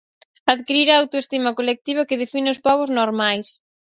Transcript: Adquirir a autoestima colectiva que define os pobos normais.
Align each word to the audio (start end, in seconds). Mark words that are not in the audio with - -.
Adquirir 0.53 0.87
a 0.91 0.99
autoestima 1.01 1.51
colectiva 1.59 2.07
que 2.09 2.19
define 2.23 2.49
os 2.53 2.61
pobos 2.65 2.89
normais. 2.99 3.47